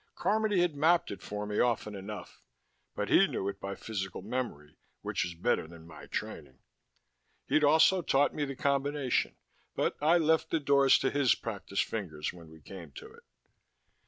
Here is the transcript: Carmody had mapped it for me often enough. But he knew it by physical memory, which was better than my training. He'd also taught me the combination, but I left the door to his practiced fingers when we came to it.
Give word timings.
Carmody 0.15 0.61
had 0.61 0.75
mapped 0.75 1.11
it 1.11 1.21
for 1.21 1.45
me 1.45 1.59
often 1.59 1.93
enough. 1.93 2.41
But 2.95 3.09
he 3.09 3.27
knew 3.27 3.47
it 3.47 3.59
by 3.59 3.75
physical 3.75 4.23
memory, 4.23 4.75
which 5.03 5.23
was 5.23 5.35
better 5.35 5.67
than 5.67 5.85
my 5.85 6.07
training. 6.07 6.57
He'd 7.45 7.63
also 7.63 8.01
taught 8.01 8.33
me 8.33 8.43
the 8.43 8.55
combination, 8.55 9.35
but 9.75 9.95
I 10.01 10.17
left 10.17 10.49
the 10.49 10.59
door 10.59 10.89
to 10.89 11.11
his 11.11 11.35
practiced 11.35 11.83
fingers 11.83 12.33
when 12.33 12.49
we 12.49 12.61
came 12.61 12.89
to 12.93 13.13
it. 13.13 13.21